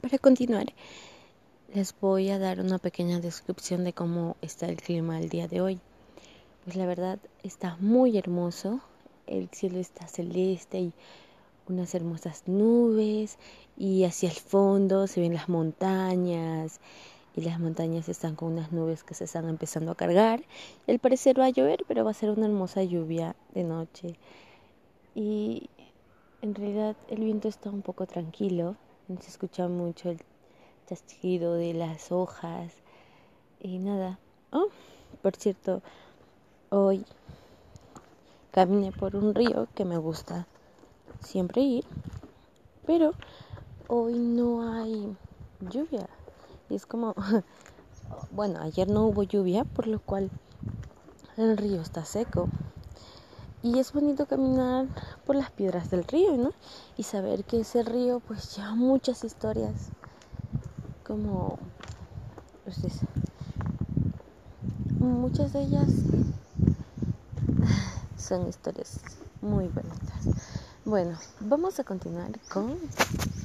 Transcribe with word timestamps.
para 0.00 0.18
continuar, 0.18 0.66
les 1.74 1.94
voy 2.00 2.30
a 2.30 2.38
dar 2.38 2.60
una 2.60 2.78
pequeña 2.78 3.20
descripción 3.20 3.84
de 3.84 3.92
cómo 3.92 4.36
está 4.40 4.66
el 4.66 4.76
clima 4.76 5.20
el 5.20 5.28
día 5.28 5.46
de 5.46 5.60
hoy. 5.60 5.80
Pues 6.64 6.76
la 6.76 6.86
verdad 6.86 7.18
está 7.42 7.76
muy 7.80 8.16
hermoso, 8.16 8.80
el 9.26 9.48
cielo 9.50 9.78
está 9.78 10.06
celeste 10.06 10.80
y 10.80 10.92
unas 11.68 11.94
hermosas 11.94 12.44
nubes 12.46 13.38
y 13.76 14.04
hacia 14.04 14.30
el 14.30 14.36
fondo 14.36 15.06
se 15.06 15.20
ven 15.20 15.34
las 15.34 15.48
montañas 15.48 16.80
y 17.36 17.42
las 17.42 17.60
montañas 17.60 18.08
están 18.08 18.34
con 18.34 18.52
unas 18.52 18.72
nubes 18.72 19.04
que 19.04 19.14
se 19.14 19.24
están 19.24 19.48
empezando 19.48 19.92
a 19.92 19.96
cargar. 19.96 20.42
El 20.86 20.98
parecer 20.98 21.38
va 21.38 21.44
a 21.44 21.50
llover, 21.50 21.84
pero 21.86 22.04
va 22.04 22.10
a 22.10 22.14
ser 22.14 22.30
una 22.30 22.46
hermosa 22.46 22.82
lluvia 22.82 23.36
de 23.54 23.64
noche. 23.64 24.16
Y 25.14 25.68
en 26.42 26.54
realidad 26.54 26.96
el 27.08 27.22
viento 27.22 27.48
está 27.48 27.70
un 27.70 27.82
poco 27.82 28.06
tranquilo, 28.06 28.76
se 29.18 29.28
escucha 29.28 29.66
mucho 29.68 30.10
el 30.10 30.20
chasquido 30.86 31.54
de 31.54 31.74
las 31.74 32.12
hojas 32.12 32.72
y 33.60 33.78
nada. 33.78 34.18
Oh, 34.52 34.68
por 35.22 35.36
cierto, 35.36 35.82
hoy 36.70 37.04
caminé 38.52 38.92
por 38.92 39.16
un 39.16 39.34
río 39.34 39.68
que 39.74 39.84
me 39.84 39.98
gusta 39.98 40.46
siempre 41.20 41.62
ir, 41.62 41.84
pero 42.86 43.12
hoy 43.88 44.14
no 44.14 44.72
hay 44.72 45.16
lluvia. 45.60 46.08
Y 46.68 46.76
es 46.76 46.86
como, 46.86 47.14
bueno, 48.30 48.60
ayer 48.60 48.88
no 48.88 49.06
hubo 49.06 49.24
lluvia, 49.24 49.64
por 49.64 49.86
lo 49.86 49.98
cual 49.98 50.30
el 51.36 51.56
río 51.56 51.80
está 51.80 52.04
seco. 52.04 52.48
Y 53.62 53.78
es 53.78 53.92
bonito 53.92 54.26
caminar 54.26 54.86
por 55.26 55.36
las 55.36 55.50
piedras 55.50 55.90
del 55.90 56.04
río, 56.04 56.36
¿no? 56.36 56.52
Y 56.96 57.02
saber 57.02 57.44
que 57.44 57.60
ese 57.60 57.82
río 57.82 58.20
pues 58.20 58.56
lleva 58.56 58.74
muchas 58.74 59.22
historias. 59.22 59.90
Como, 61.04 61.58
pues, 62.64 62.78
muchas 64.98 65.52
de 65.52 65.62
ellas 65.62 65.88
son 68.16 68.48
historias 68.48 69.00
muy 69.42 69.68
bonitas. 69.68 70.46
Bueno, 70.84 71.18
vamos 71.40 71.78
a 71.78 71.84
continuar 71.84 72.30
con 72.52 72.78